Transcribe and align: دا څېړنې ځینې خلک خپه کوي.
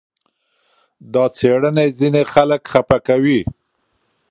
دا 1.13 1.25
څېړنې 1.37 1.87
ځینې 1.99 2.21
خلک 2.33 2.61
خپه 2.71 2.97
کوي. 3.07 3.41